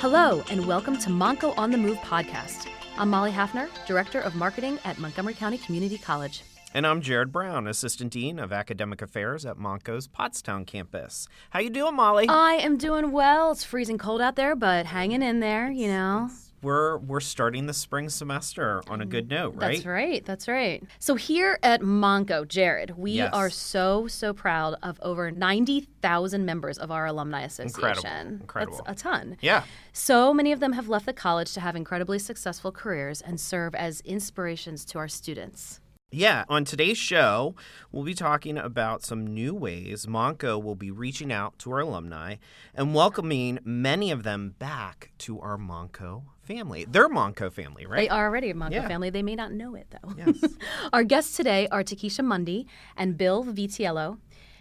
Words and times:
Hello, 0.00 0.42
and 0.48 0.64
welcome 0.64 0.96
to 0.96 1.10
Montco 1.10 1.52
on 1.58 1.70
the 1.70 1.76
Move 1.76 1.98
podcast. 1.98 2.66
I'm 2.96 3.10
Molly 3.10 3.30
Hafner, 3.30 3.68
Director 3.86 4.18
of 4.18 4.34
Marketing 4.34 4.78
at 4.86 4.96
Montgomery 4.96 5.34
County 5.34 5.58
Community 5.58 5.98
College. 5.98 6.42
And 6.72 6.86
I'm 6.86 7.02
Jared 7.02 7.30
Brown, 7.30 7.66
Assistant 7.66 8.10
Dean 8.10 8.38
of 8.38 8.50
Academic 8.50 9.02
Affairs 9.02 9.44
at 9.44 9.58
Montco's 9.58 10.08
Pottstown 10.08 10.66
campus. 10.66 11.28
How 11.50 11.60
you 11.60 11.68
doing, 11.68 11.96
Molly? 11.96 12.26
I 12.30 12.54
am 12.54 12.78
doing 12.78 13.12
well. 13.12 13.52
It's 13.52 13.62
freezing 13.62 13.98
cold 13.98 14.22
out 14.22 14.36
there, 14.36 14.56
but 14.56 14.86
hanging 14.86 15.20
in 15.20 15.40
there, 15.40 15.70
you 15.70 15.88
know. 15.88 16.30
We're 16.62 16.98
we're 16.98 17.20
starting 17.20 17.66
the 17.66 17.72
spring 17.72 18.10
semester 18.10 18.82
on 18.88 19.00
a 19.00 19.06
good 19.06 19.30
note, 19.30 19.54
right? 19.56 19.76
That's 19.76 19.86
right. 19.86 20.24
That's 20.24 20.46
right. 20.48 20.82
So 20.98 21.14
here 21.14 21.58
at 21.62 21.80
Montco, 21.80 22.46
Jared, 22.46 22.98
we 22.98 23.12
Yes. 23.12 23.30
are 23.32 23.48
so 23.50 24.06
so 24.06 24.34
proud 24.34 24.76
of 24.82 24.98
over 25.00 25.30
90,000 25.30 26.44
members 26.44 26.76
of 26.78 26.90
our 26.90 27.06
alumni 27.06 27.42
association. 27.42 27.86
Incredible. 28.02 28.40
Incredible. 28.42 28.82
That's 28.86 29.00
a 29.00 29.04
ton. 29.04 29.36
Yeah. 29.40 29.64
So 29.92 30.34
many 30.34 30.52
of 30.52 30.60
them 30.60 30.72
have 30.72 30.88
left 30.88 31.06
the 31.06 31.12
college 31.12 31.52
to 31.54 31.60
have 31.60 31.76
incredibly 31.76 32.18
successful 32.18 32.72
careers 32.72 33.20
and 33.22 33.40
serve 33.40 33.74
as 33.74 34.00
inspirations 34.02 34.84
to 34.86 34.98
our 34.98 35.08
students. 35.08 35.80
Yeah, 36.12 36.44
on 36.48 36.64
today's 36.64 36.98
show, 36.98 37.54
we'll 37.92 38.02
be 38.02 38.14
talking 38.14 38.58
about 38.58 39.04
some 39.04 39.24
new 39.28 39.54
ways 39.54 40.06
Montco 40.06 40.60
will 40.60 40.74
be 40.74 40.90
reaching 40.90 41.32
out 41.32 41.56
to 41.60 41.70
our 41.70 41.78
alumni 41.78 42.34
and 42.74 42.96
welcoming 42.96 43.60
many 43.62 44.10
of 44.10 44.24
them 44.24 44.56
back 44.58 45.12
to 45.18 45.40
our 45.40 45.56
Montco 45.56 46.24
family. 46.50 46.84
They're 46.88 47.08
Montco 47.08 47.52
family, 47.52 47.86
right? 47.86 48.00
They 48.00 48.08
are 48.08 48.26
already 48.26 48.50
a 48.50 48.54
Montco 48.54 48.72
Yeah. 48.72 48.88
family. 48.88 49.10
They 49.10 49.22
may 49.22 49.36
not 49.36 49.52
know 49.52 49.74
it, 49.74 49.86
though. 49.90 50.14
Yes. 50.16 50.44
Our 50.92 51.04
guests 51.04 51.36
today 51.36 51.68
are 51.70 51.82
Takesha 51.84 52.24
Mundy 52.24 52.66
and 52.96 53.16
Bill 53.16 53.44
Vitiello. 53.44 54.18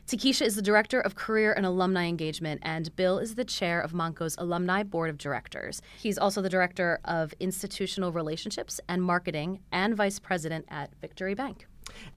Takesha 0.07 0.43
is 0.43 0.55
the 0.55 0.61
Director 0.63 0.99
of 0.99 1.15
Career 1.15 1.53
and 1.53 1.65
Alumni 1.67 2.07
Engagement, 2.07 2.61
and 2.63 2.95
Bill 2.95 3.19
is 3.19 3.35
the 3.35 3.45
Chair 3.45 3.79
of 3.79 3.91
Montco's 3.93 4.35
Alumni 4.39 4.81
Board 4.81 5.09
of 5.09 5.19
Directors. 5.19 5.83
He's 5.99 6.17
also 6.17 6.41
the 6.41 6.49
Director 6.49 6.99
of 7.05 7.33
Institutional 7.39 8.11
Relationships 8.11 8.79
and 8.87 9.03
Marketing 9.03 9.59
and 9.71 9.95
Vice 9.95 10.17
President 10.17 10.65
at 10.69 10.89
Victory 10.99 11.35
Bank. 11.35 11.67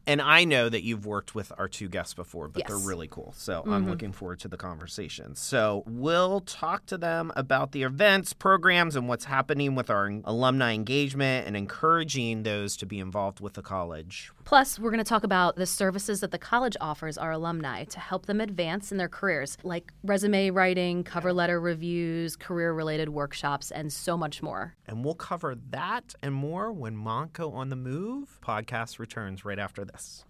And 0.06 0.20
I 0.20 0.44
know 0.44 0.68
that 0.68 0.82
you've 0.82 1.06
worked 1.06 1.34
with 1.34 1.52
our 1.58 1.68
two 1.68 1.88
guests 1.88 2.14
before, 2.14 2.48
but 2.48 2.60
Yes. 2.60 2.70
Mm-hmm. 2.70 2.78
they're 2.78 2.88
really 2.88 3.08
cool. 3.08 3.32
So 3.36 3.62
I'm 3.66 3.88
looking 3.88 4.12
forward 4.12 4.40
to 4.40 4.48
the 4.48 4.56
conversation. 4.56 5.36
So 5.36 5.84
we'll 5.86 6.40
talk 6.40 6.86
to 6.86 6.98
them 6.98 7.32
about 7.36 7.72
the 7.72 7.82
events, 7.84 8.32
programs, 8.32 8.96
and 8.96 9.08
what's 9.08 9.26
happening 9.26 9.74
with 9.74 9.90
our 9.90 10.10
alumni 10.24 10.74
engagement 10.74 11.46
and 11.46 11.56
encouraging 11.56 12.42
those 12.42 12.76
to 12.78 12.86
be 12.86 12.98
involved 12.98 13.40
with 13.40 13.54
the 13.54 13.62
college. 13.62 14.30
Plus, 14.44 14.78
we're 14.78 14.90
going 14.90 15.02
to 15.02 15.08
talk 15.08 15.24
about 15.24 15.56
the 15.56 15.66
services 15.66 16.20
that 16.20 16.30
the 16.30 16.38
college 16.38 16.76
offers 16.80 17.16
our 17.16 17.32
alumni 17.32 17.84
to 17.84 18.00
help 18.00 18.26
them 18.26 18.40
advance 18.40 18.90
in 18.90 18.98
their 18.98 19.08
careers, 19.08 19.56
like 19.62 19.92
resume 20.04 20.50
writing, 20.50 21.04
cover 21.04 21.32
letter 21.32 21.60
reviews, 21.60 22.36
career 22.36 22.72
related 22.72 23.08
workshops, 23.08 23.70
and 23.70 23.92
so 23.92 24.16
much 24.16 24.42
more. 24.42 24.74
And 24.86 25.04
we'll 25.04 25.14
cover 25.14 25.54
that 25.70 26.14
and 26.22 26.34
more 26.34 26.72
when 26.72 26.96
Montco 26.96 27.52
on 27.52 27.68
the 27.68 27.76
Move 27.76 28.38
podcast 28.42 28.98
returns 28.98 29.44
right 29.44 29.58
after 29.58 29.84
this. 29.84 30.24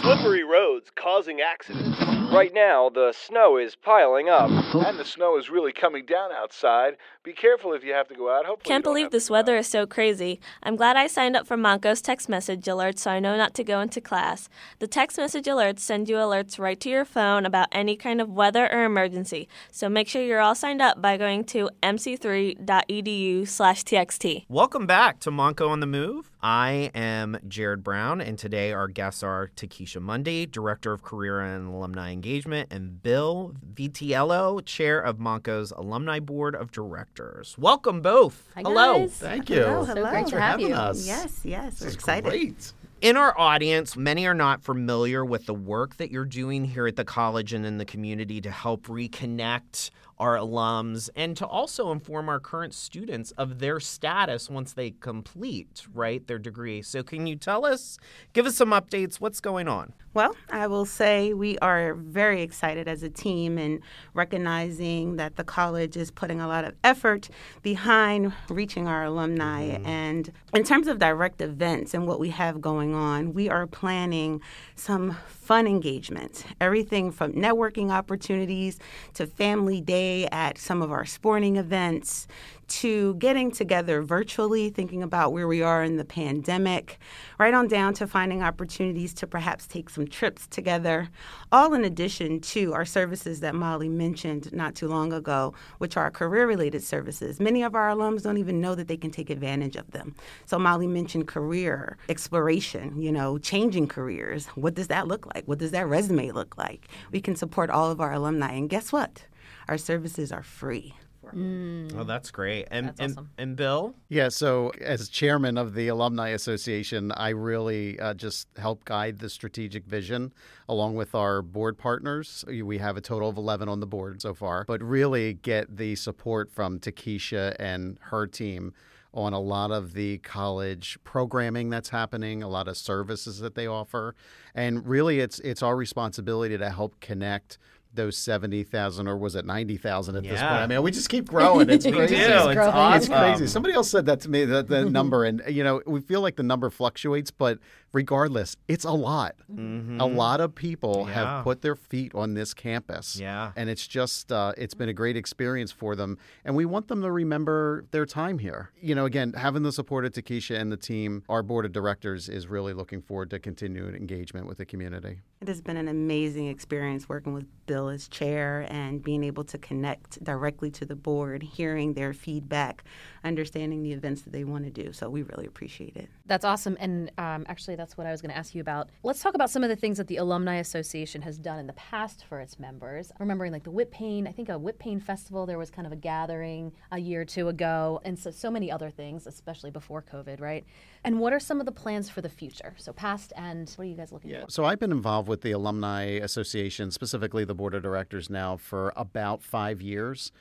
Slippery 0.00 0.42
roads 0.42 0.90
causing 0.96 1.40
accidents. 1.40 2.00
Right 2.32 2.52
now, 2.54 2.88
the 2.88 3.12
snow 3.12 3.56
is 3.56 3.76
piling 3.76 4.28
up. 4.28 4.50
And 4.74 4.98
the 4.98 5.04
snow 5.04 5.38
is 5.38 5.50
really 5.50 5.72
coming 5.72 6.06
down 6.06 6.32
outside. 6.32 6.96
Be 7.26 7.32
careful 7.32 7.72
if 7.72 7.82
you 7.82 7.92
have 7.92 8.06
to 8.06 8.14
go 8.14 8.32
out. 8.32 8.46
Hopefully, 8.46 8.72
Can't 8.72 8.84
believe 8.84 9.10
this 9.10 9.28
go 9.28 9.34
out. 9.34 9.38
weather 9.38 9.56
is 9.56 9.66
so 9.66 9.84
crazy. 9.84 10.38
I'm 10.62 10.76
glad 10.76 10.96
I 10.96 11.08
signed 11.08 11.34
up 11.34 11.44
for 11.44 11.56
Montco's 11.56 12.00
text 12.00 12.28
message 12.28 12.66
alerts 12.66 13.00
so 13.00 13.10
I 13.10 13.18
know 13.18 13.36
not 13.36 13.52
to 13.54 13.64
go 13.64 13.80
into 13.80 14.00
class. 14.00 14.48
The 14.78 14.86
text 14.86 15.18
message 15.18 15.46
alerts 15.46 15.80
send 15.80 16.08
you 16.08 16.14
alerts 16.14 16.56
right 16.56 16.78
to 16.78 16.88
your 16.88 17.04
phone 17.04 17.44
about 17.44 17.66
any 17.72 17.96
kind 17.96 18.20
of 18.20 18.30
weather 18.30 18.72
or 18.72 18.84
emergency. 18.84 19.48
So 19.72 19.88
make 19.88 20.06
sure 20.06 20.22
you're 20.22 20.38
all 20.38 20.54
signed 20.54 20.80
up 20.80 21.02
by 21.02 21.16
going 21.16 21.42
to 21.46 21.68
mc3.edu/txt. 21.82 24.44
Welcome 24.48 24.86
back 24.86 25.18
to 25.18 25.32
Montco 25.32 25.68
on 25.68 25.80
the 25.80 25.86
Move. 25.86 26.30
I 26.48 26.92
am 26.94 27.38
Jared 27.48 27.82
Brown, 27.82 28.20
and 28.20 28.38
today 28.38 28.72
our 28.72 28.86
guests 28.86 29.24
are 29.24 29.50
Takesha 29.56 30.00
Mundy, 30.00 30.46
Director 30.46 30.92
of 30.92 31.02
Career 31.02 31.40
and 31.40 31.74
Alumni 31.74 32.12
Engagement, 32.12 32.68
and 32.70 33.02
Bill 33.02 33.52
Vitiello, 33.74 34.64
Chair 34.64 35.00
of 35.00 35.18
Montco's 35.18 35.72
Alumni 35.72 36.20
Board 36.20 36.54
of 36.54 36.70
Directors. 36.70 37.56
Welcome 37.58 38.00
both. 38.00 38.48
Hi, 38.54 38.60
Hello. 38.60 39.00
guys. 39.00 39.14
Thank 39.14 39.50
you. 39.50 39.56
Hello, 39.64 39.84
hello. 39.86 40.04
Thanks 40.04 40.30
So 40.30 40.36
for 40.36 40.38
great 40.38 40.38
to 40.38 40.40
have 40.40 40.50
having 40.52 40.68
you. 40.68 40.74
us. 40.74 41.04
Yes, 41.04 41.40
yes, 41.42 41.80
we're 41.80 41.88
excited. 41.88 42.30
Great. 42.30 42.72
In 43.00 43.16
our 43.16 43.36
audience, 43.36 43.96
many 43.96 44.24
are 44.24 44.32
not 44.32 44.62
familiar 44.62 45.24
with 45.24 45.46
the 45.46 45.54
work 45.54 45.96
that 45.96 46.12
you're 46.12 46.24
doing 46.24 46.64
here 46.64 46.86
at 46.86 46.94
the 46.94 47.04
college 47.04 47.54
and 47.54 47.66
in 47.66 47.78
the 47.78 47.84
community 47.84 48.40
to 48.40 48.52
help 48.52 48.86
reconnect 48.86 49.90
our 50.18 50.36
alums 50.36 51.10
and 51.14 51.36
to 51.36 51.46
also 51.46 51.92
inform 51.92 52.28
our 52.28 52.40
current 52.40 52.74
students 52.74 53.32
of 53.32 53.58
their 53.58 53.80
status 53.80 54.48
once 54.48 54.72
they 54.72 54.90
complete, 54.92 55.86
right, 55.92 56.26
their 56.26 56.38
degree. 56.38 56.82
So 56.82 57.02
can 57.02 57.26
you 57.26 57.36
tell 57.36 57.66
us, 57.66 57.98
give 58.32 58.46
us 58.46 58.56
some 58.56 58.70
updates, 58.70 59.16
what's 59.16 59.40
going 59.40 59.68
on? 59.68 59.92
Well, 60.16 60.34
I 60.48 60.66
will 60.66 60.86
say 60.86 61.34
we 61.34 61.58
are 61.58 61.92
very 61.92 62.40
excited 62.40 62.88
as 62.88 63.02
a 63.02 63.10
team 63.10 63.58
and 63.58 63.82
recognizing 64.14 65.16
that 65.16 65.36
the 65.36 65.44
college 65.44 65.94
is 65.94 66.10
putting 66.10 66.40
a 66.40 66.48
lot 66.48 66.64
of 66.64 66.74
effort 66.82 67.28
behind 67.60 68.32
reaching 68.48 68.88
our 68.88 69.04
alumni. 69.04 69.68
Mm-hmm. 69.68 69.86
And 69.86 70.32
in 70.54 70.64
terms 70.64 70.86
of 70.86 70.98
direct 70.98 71.42
events 71.42 71.92
and 71.92 72.06
what 72.06 72.18
we 72.18 72.30
have 72.30 72.62
going 72.62 72.94
on, 72.94 73.34
we 73.34 73.50
are 73.50 73.66
planning 73.66 74.40
some 74.74 75.18
fun 75.28 75.66
engagements 75.66 76.42
everything 76.60 77.12
from 77.12 77.32
networking 77.32 77.90
opportunities 77.90 78.78
to 79.14 79.26
family 79.26 79.80
day 79.80 80.26
at 80.32 80.58
some 80.58 80.82
of 80.82 80.90
our 80.90 81.04
sporting 81.04 81.56
events 81.56 82.26
to 82.68 83.14
getting 83.14 83.50
together 83.50 84.02
virtually, 84.02 84.70
thinking 84.70 85.02
about 85.02 85.32
where 85.32 85.46
we 85.46 85.62
are 85.62 85.82
in 85.82 85.96
the 85.96 86.04
pandemic, 86.04 86.98
right 87.38 87.54
on 87.54 87.68
down 87.68 87.94
to 87.94 88.06
finding 88.06 88.42
opportunities 88.42 89.14
to 89.14 89.26
perhaps 89.26 89.66
take 89.66 89.88
some 89.90 90.06
trips 90.06 90.46
together, 90.46 91.08
all 91.52 91.74
in 91.74 91.84
addition 91.84 92.40
to 92.40 92.72
our 92.74 92.84
services 92.84 93.40
that 93.40 93.54
Molly 93.54 93.88
mentioned 93.88 94.52
not 94.52 94.74
too 94.74 94.88
long 94.88 95.12
ago, 95.12 95.54
which 95.78 95.96
are 95.96 96.10
career 96.10 96.46
related 96.46 96.82
services. 96.82 97.40
Many 97.40 97.62
of 97.62 97.74
our 97.74 97.90
alums 97.90 98.22
don't 98.22 98.38
even 98.38 98.60
know 98.60 98.74
that 98.74 98.88
they 98.88 98.96
can 98.96 99.10
take 99.10 99.30
advantage 99.30 99.76
of 99.76 99.90
them. 99.92 100.14
So, 100.44 100.58
Molly 100.58 100.86
mentioned 100.86 101.28
career 101.28 101.96
exploration, 102.08 103.00
you 103.00 103.12
know, 103.12 103.38
changing 103.38 103.88
careers. 103.88 104.46
What 104.48 104.74
does 104.74 104.88
that 104.88 105.06
look 105.06 105.26
like? 105.34 105.46
What 105.46 105.58
does 105.58 105.70
that 105.70 105.86
resume 105.86 106.32
look 106.32 106.58
like? 106.58 106.88
We 107.12 107.20
can 107.20 107.36
support 107.36 107.70
all 107.70 107.90
of 107.90 108.00
our 108.00 108.12
alumni. 108.12 108.52
And 108.52 108.68
guess 108.68 108.92
what? 108.92 109.22
Our 109.68 109.78
services 109.78 110.32
are 110.32 110.42
free. 110.42 110.94
Oh, 111.34 112.04
that's 112.04 112.30
great. 112.30 112.66
And 112.70 112.88
That's 112.88 113.00
and, 113.00 113.12
awesome. 113.12 113.30
and 113.38 113.56
Bill? 113.56 113.94
Yeah, 114.08 114.28
so 114.28 114.70
as 114.80 115.08
chairman 115.08 115.58
of 115.58 115.74
the 115.74 115.88
Alumni 115.88 116.28
Association, 116.28 117.12
I 117.12 117.30
really 117.30 117.98
uh, 117.98 118.14
just 118.14 118.48
help 118.56 118.84
guide 118.84 119.18
the 119.18 119.30
strategic 119.30 119.84
vision 119.86 120.32
along 120.68 120.96
with 120.96 121.14
our 121.14 121.42
board 121.42 121.78
partners. 121.78 122.44
We 122.48 122.78
have 122.78 122.96
a 122.96 123.00
total 123.00 123.28
of 123.28 123.36
11 123.36 123.68
on 123.68 123.80
the 123.80 123.86
board 123.86 124.22
so 124.22 124.34
far, 124.34 124.64
but 124.66 124.82
really 124.82 125.34
get 125.34 125.76
the 125.76 125.96
support 125.96 126.50
from 126.50 126.78
Takesha 126.78 127.56
and 127.58 127.98
her 128.02 128.26
team 128.26 128.72
on 129.16 129.32
a 129.32 129.40
lot 129.40 129.70
of 129.70 129.94
the 129.94 130.18
college 130.18 130.98
programming 131.02 131.70
that's 131.70 131.88
happening, 131.88 132.42
a 132.42 132.48
lot 132.48 132.68
of 132.68 132.76
services 132.76 133.38
that 133.40 133.54
they 133.54 133.66
offer. 133.66 134.14
And 134.54 134.86
really 134.86 135.20
it's 135.20 135.38
it's 135.40 135.62
our 135.62 135.74
responsibility 135.74 136.58
to 136.58 136.70
help 136.70 137.00
connect 137.00 137.56
those 137.96 138.16
70,000 138.18 139.08
or 139.08 139.16
was 139.16 139.34
it 139.34 139.44
90,000 139.44 140.16
at 140.16 140.22
this 140.22 140.32
point? 140.32 140.42
I 140.44 140.66
mean, 140.66 140.82
we 140.82 140.90
just 140.90 141.08
keep 141.08 141.28
growing. 141.28 141.68
It's 141.70 141.84
We 141.86 141.92
crazy. 141.92 142.14
do. 142.16 142.20
It's 142.22 142.42
growing. 142.54 142.58
awesome. 142.58 142.96
It's 142.96 143.08
crazy. 143.08 143.46
Somebody 143.46 143.74
else 143.74 143.90
said 143.90 144.06
that 144.06 144.20
to 144.20 144.30
me, 144.30 144.44
that 144.44 144.68
the 144.68 144.84
number, 144.90 145.24
and 145.24 145.42
you 145.48 145.64
know, 145.64 145.82
we 145.86 146.00
feel 146.00 146.20
like 146.20 146.36
the 146.36 146.42
number 146.42 146.70
fluctuates, 146.70 147.30
but 147.30 147.58
regardless, 147.96 148.56
it's 148.68 148.84
a 148.84 148.90
lot. 148.92 149.34
A 149.48 150.06
lot 150.06 150.40
of 150.40 150.54
people 150.54 150.76
Mm-hmm. 150.96 151.08
Yeah. 151.08 151.14
have 151.36 151.44
put 151.44 151.62
their 151.62 151.74
feet 151.74 152.14
on 152.14 152.34
this 152.34 152.52
campus. 152.54 153.16
Yeah. 153.18 153.52
and 153.56 153.68
it's 153.70 153.86
just 153.86 154.30
uh, 154.30 154.52
it's 154.56 154.74
been 154.74 154.88
a 154.88 154.92
great 154.92 155.16
experience 155.16 155.72
for 155.72 155.96
them, 155.96 156.18
and 156.44 156.54
we 156.54 156.64
want 156.64 156.88
them 156.88 157.00
to 157.02 157.10
remember 157.10 157.84
their 157.90 158.06
time 158.06 158.38
here. 158.38 158.70
You 158.80 158.94
know, 158.94 159.06
again, 159.06 159.32
having 159.32 159.62
the 159.62 159.72
support 159.72 160.04
of 160.04 160.12
Takesha 160.12 160.58
and 160.60 160.70
the 160.70 160.76
team, 160.76 161.22
our 161.28 161.42
board 161.42 161.64
of 161.64 161.72
directors 161.72 162.28
is 162.28 162.46
really 162.46 162.74
looking 162.74 163.00
forward 163.02 163.30
to 163.30 163.38
continued 163.38 163.94
engagement 163.94 164.46
with 164.46 164.58
the 164.58 164.66
community. 164.66 165.20
It 165.40 165.48
has 165.48 165.60
been 165.60 165.76
an 165.76 165.88
amazing 165.88 166.46
experience 166.48 167.08
working 167.08 167.32
with 167.34 167.46
Bill 167.66 167.88
as 167.88 168.08
chair 168.08 168.66
and 168.70 169.02
being 169.02 169.24
able 169.24 169.44
to 169.44 169.58
connect 169.58 170.22
directly 170.22 170.70
to 170.72 170.84
the 170.84 170.96
board, 170.96 171.42
hearing 171.42 171.94
their 171.94 172.12
feedback, 172.12 172.84
understanding 173.24 173.82
the 173.82 173.92
events 173.92 174.22
that 174.22 174.32
they 174.32 174.44
want 174.44 174.64
to 174.64 174.70
do. 174.70 174.92
So 174.92 175.08
we 175.10 175.22
really 175.22 175.46
appreciate 175.46 175.96
it. 175.96 176.08
That's 176.26 176.44
awesome. 176.44 176.76
And 176.80 177.10
um, 177.18 177.44
actually, 177.48 177.76
that's 177.76 177.85
what 177.94 178.06
I 178.06 178.10
was 178.10 178.22
going 178.22 178.30
to 178.30 178.36
ask 178.36 178.54
you 178.54 178.60
about. 178.60 178.88
Let's 179.02 179.20
talk 179.20 179.34
about 179.34 179.50
some 179.50 179.62
of 179.62 179.68
the 179.68 179.76
things 179.76 179.98
that 179.98 180.06
the 180.06 180.16
Alumni 180.16 180.56
Association 180.56 181.22
has 181.22 181.38
done 181.38 181.58
in 181.58 181.66
the 181.66 181.72
past 181.74 182.24
for 182.24 182.40
its 182.40 182.58
members. 182.58 183.12
Remembering 183.18 183.52
like 183.52 183.64
the 183.64 183.70
Whitpain, 183.70 184.26
I 184.26 184.32
think 184.32 184.48
a 184.48 184.52
Whitpain 184.52 185.02
Festival, 185.02 185.46
there 185.46 185.58
was 185.58 185.70
kind 185.70 185.86
of 185.86 185.92
a 185.92 185.96
gathering 185.96 186.72
a 186.90 186.98
year 186.98 187.22
or 187.22 187.24
two 187.24 187.48
ago, 187.48 188.00
and 188.04 188.18
so, 188.18 188.30
so 188.30 188.50
many 188.50 188.70
other 188.70 188.90
things, 188.90 189.26
especially 189.26 189.70
before 189.70 190.02
COVID, 190.02 190.40
right? 190.40 190.64
And 191.04 191.20
what 191.20 191.32
are 191.32 191.40
some 191.40 191.60
of 191.60 191.66
the 191.66 191.72
plans 191.72 192.08
for 192.08 192.20
the 192.20 192.28
future? 192.28 192.74
So, 192.78 192.92
past 192.92 193.32
and 193.36 193.70
what 193.76 193.84
are 193.84 193.88
you 193.88 193.96
guys 193.96 194.12
looking 194.12 194.30
for? 194.30 194.46
So 194.48 194.64
I've 194.64 194.78
been 194.78 194.92
involved 194.92 195.28
with 195.28 195.42
the 195.42 195.52
Alumni 195.52 196.02
Association, 196.02 196.90
specifically 196.90 197.44
the 197.44 197.54
board 197.54 197.74
of 197.74 197.82
directors 197.82 198.30
now, 198.30 198.56
for 198.56 198.92
about 198.96 199.42
five 199.42 199.80
years. 199.80 200.32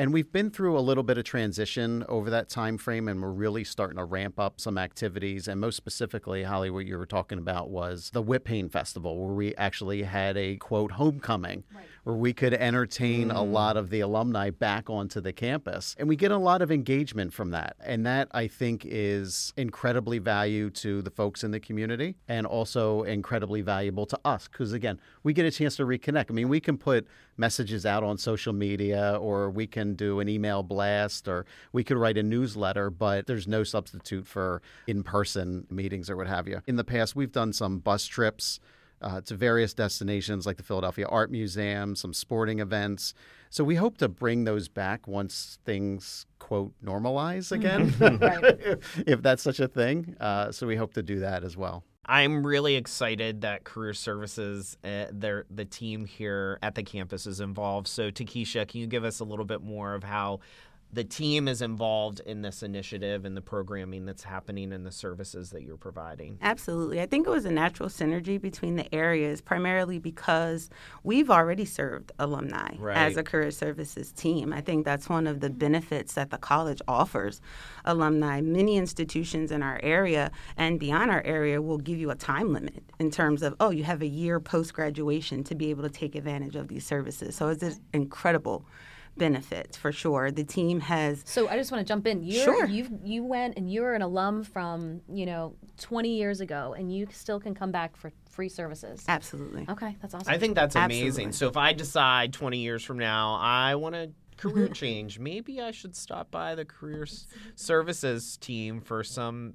And 0.00 0.14
we've 0.14 0.32
been 0.32 0.50
through 0.50 0.78
a 0.78 0.80
little 0.80 1.02
bit 1.02 1.18
of 1.18 1.24
transition 1.24 2.06
over 2.08 2.30
that 2.30 2.48
time 2.48 2.78
frame, 2.78 3.06
and 3.06 3.20
we're 3.20 3.28
really 3.28 3.64
starting 3.64 3.98
to 3.98 4.04
ramp 4.04 4.40
up 4.40 4.58
some 4.58 4.78
activities. 4.78 5.46
And 5.46 5.60
most 5.60 5.76
specifically, 5.76 6.42
Holly, 6.42 6.70
what 6.70 6.86
you 6.86 6.96
were 6.96 7.04
talking 7.04 7.36
about 7.36 7.68
was 7.68 8.08
the 8.14 8.22
Whitpain 8.22 8.72
Festival, 8.72 9.22
where 9.22 9.34
we 9.34 9.54
actually 9.56 10.04
had 10.04 10.38
a 10.38 10.56
quote 10.56 10.92
homecoming, 10.92 11.64
right. 11.74 11.84
Where 12.10 12.18
we 12.18 12.32
could 12.32 12.54
entertain 12.54 13.28
mm. 13.28 13.36
a 13.36 13.40
lot 13.40 13.76
of 13.76 13.88
the 13.90 14.00
alumni 14.00 14.50
back 14.50 14.90
onto 14.90 15.20
the 15.20 15.32
campus. 15.32 15.94
And 15.98 16.08
we 16.08 16.16
get 16.16 16.32
a 16.32 16.36
lot 16.36 16.60
of 16.60 16.72
engagement 16.72 17.32
from 17.32 17.50
that. 17.50 17.76
And 17.80 18.04
that 18.04 18.28
I 18.32 18.48
think 18.48 18.84
is 18.84 19.52
incredibly 19.56 20.18
valuable 20.18 20.70
to 20.70 21.02
the 21.02 21.10
folks 21.10 21.44
in 21.44 21.52
the 21.52 21.60
community 21.60 22.16
and 22.26 22.46
also 22.46 23.04
incredibly 23.04 23.60
valuable 23.60 24.06
to 24.06 24.18
us 24.24 24.48
because 24.48 24.72
again, 24.72 24.98
we 25.22 25.32
get 25.32 25.46
a 25.46 25.50
chance 25.50 25.76
to 25.76 25.84
reconnect. 25.84 26.26
I 26.30 26.34
mean, 26.34 26.48
we 26.48 26.60
can 26.60 26.76
put 26.76 27.06
messages 27.36 27.86
out 27.86 28.02
on 28.02 28.18
social 28.18 28.52
media 28.52 29.16
or 29.20 29.48
we 29.48 29.66
can 29.66 29.94
do 29.94 30.18
an 30.18 30.28
email 30.28 30.62
blast 30.62 31.28
or 31.28 31.46
we 31.72 31.84
could 31.84 31.96
write 31.96 32.18
a 32.18 32.22
newsletter, 32.22 32.90
but 32.90 33.26
there's 33.26 33.46
no 33.46 33.62
substitute 33.62 34.26
for 34.26 34.60
in-person 34.88 35.66
meetings 35.70 36.10
or 36.10 36.16
what 36.16 36.26
have 36.26 36.48
you. 36.48 36.60
In 36.66 36.76
the 36.76 36.84
past, 36.84 37.14
we've 37.14 37.32
done 37.32 37.52
some 37.52 37.78
bus 37.78 38.06
trips 38.06 38.58
uh, 39.02 39.20
to 39.22 39.34
various 39.34 39.74
destinations 39.74 40.46
like 40.46 40.56
the 40.56 40.62
Philadelphia 40.62 41.06
Art 41.06 41.30
Museum, 41.30 41.96
some 41.96 42.12
sporting 42.12 42.58
events. 42.58 43.14
So 43.48 43.64
we 43.64 43.76
hope 43.76 43.98
to 43.98 44.08
bring 44.08 44.44
those 44.44 44.68
back 44.68 45.08
once 45.08 45.58
things 45.64 46.26
quote 46.38 46.72
normalize 46.84 47.52
again, 47.52 47.94
if, 48.00 48.98
if, 49.06 49.22
that's 49.22 49.42
such 49.42 49.60
a 49.60 49.68
thing. 49.68 50.16
Uh, 50.20 50.52
so 50.52 50.66
we 50.66 50.76
hope 50.76 50.94
to 50.94 51.02
do 51.02 51.20
that 51.20 51.44
as 51.44 51.56
well. 51.56 51.84
I'm 52.06 52.44
really 52.44 52.74
excited 52.74 53.42
that 53.42 53.62
Career 53.62 53.94
Services, 53.94 54.76
uh, 54.82 55.06
the 55.12 55.66
team 55.70 56.06
here 56.06 56.58
at 56.60 56.74
the 56.74 56.82
campus 56.82 57.24
is 57.26 57.40
involved. 57.40 57.86
So, 57.86 58.10
Takesha, 58.10 58.66
can 58.66 58.80
you 58.80 58.88
give 58.88 59.04
us 59.04 59.20
a 59.20 59.24
little 59.24 59.44
bit 59.44 59.62
more 59.62 59.94
of 59.94 60.02
how 60.02 60.40
the 60.92 61.04
team 61.04 61.46
is 61.46 61.62
involved 61.62 62.20
in 62.26 62.42
this 62.42 62.62
initiative 62.62 63.24
and 63.24 63.36
the 63.36 63.40
programming 63.40 64.06
that's 64.06 64.24
happening 64.24 64.72
and 64.72 64.84
the 64.84 64.90
services 64.90 65.50
that 65.50 65.62
you're 65.62 65.76
providing. 65.76 66.36
Absolutely. 66.42 67.00
I 67.00 67.06
think 67.06 67.26
it 67.26 67.30
was 67.30 67.44
a 67.44 67.50
natural 67.50 67.88
synergy 67.88 68.40
between 68.40 68.74
the 68.74 68.92
areas, 68.92 69.40
primarily 69.40 69.98
because 69.98 70.68
we've 71.04 71.30
already 71.30 71.64
served 71.64 72.10
alumni 72.18 72.74
right. 72.78 72.96
as 72.96 73.16
a 73.16 73.22
career 73.22 73.52
services 73.52 74.10
team. 74.12 74.52
I 74.52 74.60
think 74.60 74.84
that's 74.84 75.08
one 75.08 75.28
of 75.28 75.40
the 75.40 75.50
benefits 75.50 76.14
that 76.14 76.30
the 76.30 76.38
college 76.38 76.82
offers 76.88 77.40
alumni. 77.84 78.40
Many 78.40 78.76
institutions 78.76 79.52
in 79.52 79.62
our 79.62 79.78
area 79.82 80.32
and 80.56 80.80
beyond 80.80 81.10
our 81.10 81.22
area 81.22 81.62
will 81.62 81.78
give 81.78 81.98
you 81.98 82.10
a 82.10 82.16
time 82.16 82.52
limit 82.52 82.82
in 82.98 83.12
terms 83.12 83.42
of, 83.42 83.54
oh, 83.60 83.70
you 83.70 83.84
have 83.84 84.02
a 84.02 84.06
year 84.06 84.40
post 84.40 84.74
graduation 84.74 85.44
to 85.44 85.54
be 85.54 85.70
able 85.70 85.84
to 85.84 85.90
take 85.90 86.16
advantage 86.16 86.56
of 86.56 86.66
these 86.66 86.84
services. 86.84 87.36
So 87.36 87.48
it's 87.48 87.80
incredible 87.92 88.64
benefits 89.16 89.76
for 89.76 89.92
sure. 89.92 90.30
The 90.30 90.44
team 90.44 90.80
has. 90.80 91.22
So 91.24 91.48
I 91.48 91.56
just 91.56 91.70
want 91.70 91.86
to 91.86 91.90
jump 91.90 92.06
in. 92.06 92.22
You're, 92.22 92.44
sure. 92.44 92.66
You 92.66 93.00
you 93.04 93.24
went 93.24 93.56
and 93.56 93.70
you 93.70 93.82
were 93.82 93.94
an 93.94 94.02
alum 94.02 94.44
from 94.44 95.00
you 95.08 95.26
know 95.26 95.54
20 95.80 96.16
years 96.16 96.40
ago, 96.40 96.74
and 96.76 96.94
you 96.94 97.06
still 97.10 97.40
can 97.40 97.54
come 97.54 97.70
back 97.70 97.96
for 97.96 98.12
free 98.30 98.48
services. 98.48 99.04
Absolutely. 99.08 99.66
Okay, 99.68 99.96
that's 100.00 100.14
awesome. 100.14 100.32
I 100.32 100.38
think 100.38 100.54
that's 100.54 100.76
amazing. 100.76 101.28
Absolutely. 101.28 101.32
So 101.32 101.48
if 101.48 101.56
I 101.56 101.72
decide 101.72 102.32
20 102.32 102.58
years 102.58 102.82
from 102.82 102.98
now 102.98 103.38
I 103.40 103.74
want 103.74 103.94
to 103.94 104.10
career 104.36 104.68
change, 104.68 105.18
maybe 105.18 105.60
I 105.60 105.70
should 105.70 105.94
stop 105.94 106.30
by 106.30 106.54
the 106.54 106.64
career 106.64 107.06
services 107.54 108.36
team 108.38 108.80
for 108.80 109.04
some 109.04 109.54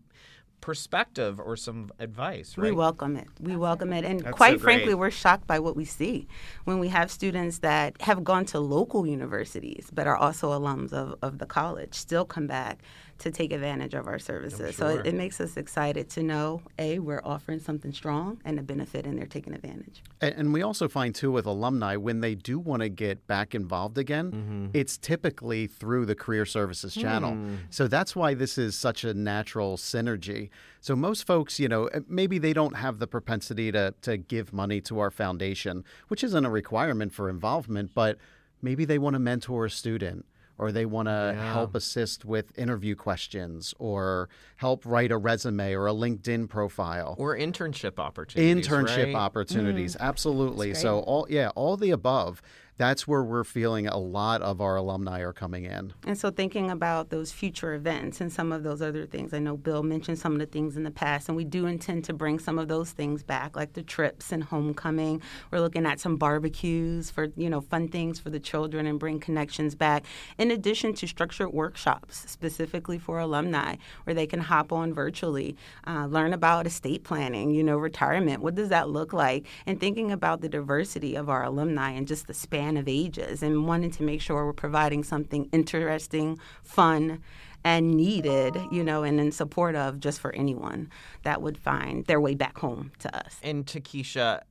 perspective 0.65 1.39
or 1.39 1.56
some 1.56 1.91
advice, 2.00 2.57
right? 2.57 2.71
We 2.71 2.75
welcome 2.75 3.15
it. 3.17 3.27
We 3.39 3.56
welcome 3.56 3.94
it. 3.94 4.03
And 4.03 4.21
That's 4.21 4.35
quite 4.35 4.53
so 4.53 4.63
frankly, 4.63 4.95
we're 4.95 5.12
shocked 5.12 5.45
by 5.45 5.59
what 5.59 5.75
we 5.75 5.85
see 5.85 6.27
when 6.63 6.79
we 6.79 6.88
have 6.88 7.12
students 7.12 7.59
that 7.59 8.01
have 8.01 8.23
gone 8.23 8.45
to 8.45 8.59
local 8.59 9.06
universities 9.06 9.91
but 9.94 10.07
are 10.07 10.17
also 10.17 10.50
alums 10.50 10.91
of, 10.91 11.19
of 11.21 11.38
the 11.38 11.45
college 11.45 11.94
still 11.94 12.25
come 12.25 12.47
back 12.47 12.81
to 13.17 13.31
take 13.31 13.53
advantage 13.53 13.94
of 13.94 14.07
our 14.07 14.19
services. 14.19 14.75
Sure. 14.75 14.89
So 14.89 15.00
it, 15.00 15.07
it, 15.07 15.15
makes 15.15 15.39
us 15.39 15.56
excited 15.56 16.09
to 16.12 16.23
know 16.23 16.62
a 16.77 17.00
we're 17.00 17.21
offering 17.23 17.59
something 17.59 17.94
strong 17.94 18.39
and 18.44 18.59
a 18.59 18.62
benefit, 18.62 19.06
and 19.06 19.17
they're 19.17 19.25
taking 19.25 19.53
advantage. 19.53 20.03
And, 20.19 20.35
and 20.35 20.53
we 20.53 20.62
also 20.62 20.88
find 20.89 21.15
too 21.15 21.31
with 21.31 21.45
alumni 21.45 21.95
when 21.95 22.19
they 22.19 22.35
do 22.35 22.59
want 22.59 22.81
to 22.81 22.89
get 22.89 23.25
back 23.27 23.56
involved 23.56 23.97
again, 23.97 24.31
mm-hmm. 24.31 24.67
it's 24.73 24.97
typically 24.97 25.67
through 25.67 26.06
the 26.06 26.15
career 26.15 26.45
services 26.45 26.94
channel. 26.94 27.33
Mm. 27.33 27.57
So 27.69 27.88
that's 27.88 28.15
why 28.15 28.33
this 28.33 28.57
is 28.57 28.77
such 28.77 29.03
a 29.03 29.13
natural 29.13 29.77
synergy. 29.77 30.50
So 30.81 30.95
most 30.95 31.25
folks, 31.25 31.59
you 31.59 31.69
know, 31.69 31.89
maybe 32.07 32.38
they 32.38 32.53
don't 32.53 32.75
have 32.75 33.00
the 33.00 33.07
propensity 33.07 33.71
to 33.71 33.94
to 34.01 34.17
give 34.17 34.51
money 34.51 34.81
to 34.81 35.00
our 35.00 35.09
foundation, 35.09 35.85
which 36.09 36.23
isn't 36.23 36.45
a 36.45 36.50
requirement 36.50 37.13
for 37.13 37.29
involvement, 37.29 37.91
but 37.94 38.17
maybe 38.62 38.83
they 38.83 38.97
want 38.97 39.13
to 39.13 39.19
mentor 39.19 39.65
a 39.65 39.69
student 39.69 40.25
or 40.57 40.71
they 40.71 40.85
want 40.85 41.07
to 41.07 41.33
yeah. 41.35 41.53
help 41.53 41.75
assist 41.75 42.25
with 42.25 42.57
interview 42.57 42.95
questions 42.95 43.73
or 43.77 44.29
help 44.57 44.85
write 44.85 45.11
a 45.11 45.17
resume 45.17 45.73
or 45.73 45.87
a 45.87 45.93
LinkedIn 45.93 46.47
profile 46.47 47.15
or 47.17 47.35
internship 47.35 47.99
opportunities. 47.99 48.67
Internship 48.67 49.05
right? 49.05 49.15
opportunities, 49.15 49.95
mm. 49.95 50.01
absolutely. 50.01 50.73
So 50.73 50.99
all 50.99 51.27
yeah, 51.29 51.49
all 51.55 51.77
the 51.77 51.91
above 51.91 52.41
that's 52.77 53.07
where 53.07 53.24
we're 53.24 53.44
feeling 53.45 53.88
a 53.88 53.98
lot 53.98 54.42
of 54.42 54.60
our 54.60 54.75
alumni 54.75 55.22
are 55.22 55.31
coming 55.31 55.63
in. 55.63 55.94
And 56.06 56.18
so, 56.18 56.30
thinking 56.30 56.69
about 56.69 57.10
those 57.10 57.31
future 57.31 57.74
events 57.74 58.19
and 58.19 58.31
some 58.31 58.51
of 58.51 58.63
those 58.63 58.81
other 58.81 59.06
things, 59.06 59.33
I 59.33 59.39
know 59.39 59.56
Bill 59.56 59.81
mentioned 59.81 60.19
some 60.19 60.33
of 60.33 60.39
the 60.39 60.45
things 60.45 60.75
in 60.75 60.83
the 60.83 60.92
past, 60.92 61.30
and 61.30 61.38
we 61.38 61.45
do 61.45 61.68
intend 61.68 62.04
to 62.06 62.13
bring 62.13 62.38
some 62.38 62.60
of 62.60 62.68
those 62.68 62.92
things 62.92 63.24
back, 63.24 63.56
like 63.56 63.74
the 63.74 63.83
trips 63.83 64.31
and 64.31 64.44
homecoming. 64.44 65.22
We're 65.51 65.62
looking 65.62 65.86
at 65.86 66.00
some 66.00 66.18
barbecues 66.18 67.10
for 67.10 67.30
you 67.38 67.50
know 67.50 67.62
fun 67.62 67.88
things 67.88 68.19
for 68.19 68.30
the 68.30 68.39
children 68.39 68.88
and 68.88 69.00
bring 69.00 69.19
connections 69.19 69.74
back. 69.74 70.06
In 70.38 70.51
addition 70.51 70.94
to 70.95 71.07
structured 71.07 71.54
workshops 71.54 72.30
specifically 72.30 73.00
for 73.00 73.19
alumni, 73.19 73.75
where 74.04 74.13
they 74.13 74.27
can 74.27 74.42
hop 74.42 74.74
on 74.74 74.94
virtually, 74.94 75.56
uh, 75.88 76.07
learn 76.07 76.33
about 76.33 76.68
estate 76.68 77.04
planning, 77.04 77.51
you 77.51 77.63
know, 77.63 77.77
retirement. 77.77 78.42
What 78.42 78.56
does 78.56 78.69
that 78.69 78.89
look 78.89 79.13
like? 79.13 79.45
And 79.66 79.80
thinking 79.80 80.12
about 80.12 80.42
the 80.42 80.50
diversity 80.50 81.16
of 81.16 81.30
our 81.30 81.44
alumni 81.44 81.92
and 81.92 82.07
just 82.07 82.27
the 82.27 82.33
span 82.33 82.64
span 82.65 82.77
of 82.77 82.88
ages 82.88 83.44
and 83.44 83.67
wanting 83.67 83.91
to 83.91 84.01
make 84.01 84.19
sure 84.19 84.44
we're 84.45 84.53
providing 84.53 85.03
something 85.03 85.47
interesting, 85.51 86.39
fun, 86.63 87.21
and 87.63 87.95
needed, 87.95 88.56
you 88.71 88.83
know, 88.83 89.03
and 89.03 89.19
in 89.19 89.31
support 89.31 89.75
of 89.75 90.00
just 90.00 90.19
for 90.19 90.33
anyone 90.33 90.89
that 91.23 91.41
would 91.44 91.57
find 91.57 92.06
their 92.06 92.19
way 92.19 92.33
back 92.33 92.57
home 92.57 92.91
to 93.00 93.15
us. 93.15 93.39
And 93.44 93.65
Takesha, 93.65 94.41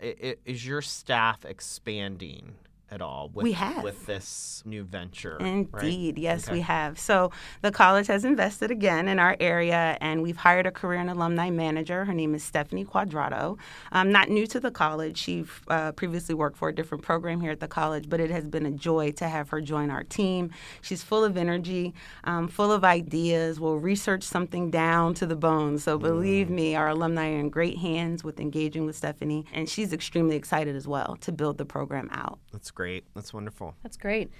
is 0.44 0.64
your 0.66 0.80
staff 0.82 1.44
expanding? 1.44 2.54
At 2.94 3.02
all 3.02 3.30
with, 3.34 3.42
we 3.42 3.52
have. 3.52 3.82
with 3.82 4.06
this 4.06 4.62
new 4.64 4.84
venture. 4.84 5.36
Indeed, 5.38 6.16
right? 6.16 6.22
yes, 6.22 6.46
okay. 6.46 6.54
we 6.54 6.60
have. 6.60 6.98
So 6.98 7.32
the 7.60 7.72
college 7.72 8.06
has 8.06 8.24
invested 8.24 8.70
again 8.70 9.08
in 9.08 9.18
our 9.18 9.36
area, 9.40 9.98
and 10.00 10.22
we've 10.22 10.36
hired 10.36 10.64
a 10.64 10.70
career 10.70 11.00
and 11.00 11.10
alumni 11.10 11.50
manager. 11.50 12.04
Her 12.04 12.14
name 12.14 12.34
is 12.34 12.44
Stephanie 12.44 12.84
Quadrado. 12.84 13.58
Um, 13.90 14.12
not 14.12 14.30
new 14.30 14.46
to 14.46 14.60
the 14.60 14.70
college. 14.70 15.18
She 15.18 15.44
uh, 15.68 15.92
previously 15.92 16.34
worked 16.34 16.56
for 16.56 16.68
a 16.68 16.74
different 16.74 17.02
program 17.02 17.40
here 17.40 17.50
at 17.50 17.60
the 17.60 17.68
college, 17.68 18.08
but 18.08 18.20
it 18.20 18.30
has 18.30 18.46
been 18.46 18.64
a 18.64 18.70
joy 18.70 19.10
to 19.12 19.28
have 19.28 19.48
her 19.50 19.60
join 19.60 19.90
our 19.90 20.04
team. 20.04 20.50
She's 20.80 21.02
full 21.02 21.24
of 21.24 21.36
energy, 21.36 21.94
um, 22.22 22.46
full 22.46 22.70
of 22.70 22.84
ideas, 22.84 23.58
will 23.58 23.78
research 23.78 24.22
something 24.22 24.70
down 24.70 25.14
to 25.14 25.26
the 25.26 25.36
bone. 25.36 25.78
So 25.78 25.98
believe 25.98 26.46
mm. 26.46 26.50
me, 26.50 26.76
our 26.76 26.88
alumni 26.88 27.32
are 27.32 27.38
in 27.40 27.50
great 27.50 27.78
hands 27.78 28.22
with 28.22 28.38
engaging 28.38 28.86
with 28.86 28.94
Stephanie, 28.94 29.44
and 29.52 29.68
she's 29.68 29.92
extremely 29.92 30.36
excited 30.36 30.76
as 30.76 30.86
well 30.86 31.16
to 31.22 31.32
build 31.32 31.58
the 31.58 31.64
program 31.64 32.08
out. 32.12 32.38
That's 32.54 32.70
great 32.70 32.84
great. 32.94 33.04
That's 33.14 33.34
wonderful. 33.34 33.74
That's 33.82 33.96
great. 33.96 34.30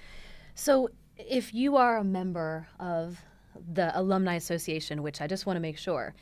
So, 0.53 0.89
if 1.17 1.53
you 1.53 1.75
are 1.75 1.97
a 1.97 2.03
member 2.03 2.67
of 2.79 3.19
the 3.73 3.97
Alumni 3.97 4.35
Association, 4.35 5.03
which 5.03 5.19
I 5.21 5.27
just 5.27 5.45
want 5.45 5.57
to 5.57 5.61
make 5.61 5.77
sure 5.77 6.13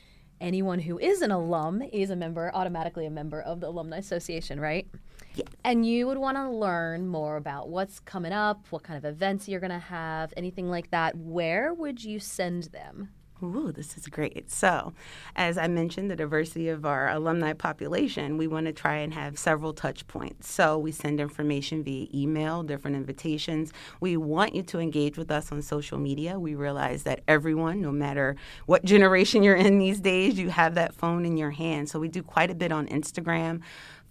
anyone 0.42 0.80
who 0.80 0.98
is 0.98 1.22
an 1.22 1.32
alum 1.32 1.82
is 1.82 2.10
a 2.10 2.16
member, 2.16 2.52
automatically 2.54 3.06
a 3.06 3.12
member 3.12 3.42
of 3.42 3.60
the 3.60 3.68
Alumni 3.68 3.98
Association, 3.98 4.60
right? 4.60 4.88
Yeah. 5.36 5.46
And 5.64 5.86
you 5.86 6.08
would 6.08 6.18
want 6.18 6.38
to 6.38 6.50
learn 6.50 7.08
more 7.08 7.38
about 7.38 7.70
what's 7.70 8.00
coming 8.00 8.34
up, 8.34 8.66
what 8.72 8.84
kind 8.84 8.98
of 8.98 9.06
events 9.06 9.48
you're 9.48 9.60
going 9.60 9.72
to 9.72 9.80
have, 9.80 10.34
anything 10.36 10.70
like 10.70 10.90
that. 10.92 11.16
Where 11.16 11.74
would 11.74 12.04
you 12.04 12.20
send 12.20 12.64
them? 12.66 13.10
Ooh, 13.44 13.74
this 13.74 13.98
is 13.98 14.08
great. 14.08 14.50
So, 14.50 14.94
as 15.36 15.58
I 15.58 15.68
mentioned, 15.68 16.10
the 16.10 16.16
diversity 16.16 16.70
of 16.70 16.86
our 16.86 17.10
alumni 17.10 17.52
population, 17.52 18.38
we 18.38 18.48
want 18.48 18.68
to 18.68 18.72
try 18.74 18.96
and 18.96 19.14
have 19.14 19.38
several 19.38 19.74
touch 19.74 20.08
points. 20.08 20.50
So, 20.50 20.78
we 20.78 20.94
send 20.94 21.20
information 21.20 21.84
via 21.84 22.08
email, 22.14 22.64
different 22.64 22.96
invitations. 22.96 23.74
We 24.00 24.16
want 24.16 24.56
you 24.56 24.64
to 24.64 24.80
engage 24.80 25.18
with 25.18 25.30
us 25.30 25.52
on 25.52 25.62
social 25.62 25.98
media. 25.98 26.40
We 26.40 26.56
realize 26.56 27.04
that 27.04 27.22
everyone, 27.28 27.82
no 27.82 27.92
matter 27.92 28.38
what 28.66 28.86
generation 28.94 29.44
you're 29.44 29.56
in 29.56 29.78
these 29.78 30.00
days, 30.00 30.40
you 30.40 30.50
have 30.50 30.76
that 30.76 30.94
phone 30.94 31.26
in 31.26 31.36
your 31.36 31.52
hand. 31.52 31.90
So, 31.90 32.00
we 32.00 32.08
do 32.08 32.24
quite 32.24 32.50
a 32.50 32.56
bit 32.56 32.72
on 32.72 32.88
Instagram. 32.88 33.62